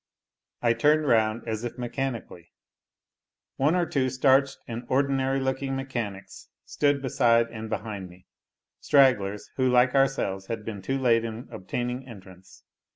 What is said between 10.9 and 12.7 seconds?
late in obtaining entrance.